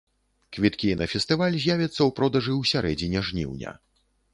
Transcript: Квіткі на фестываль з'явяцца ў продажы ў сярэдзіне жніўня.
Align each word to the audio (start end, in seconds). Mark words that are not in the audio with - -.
Квіткі 0.55 0.89
на 1.01 1.07
фестываль 1.11 1.59
з'явяцца 1.59 1.91
ў 2.03 2.09
продажы 2.21 2.53
ў 2.59 2.75
сярэдзіне 2.75 3.19
жніўня. 3.31 3.81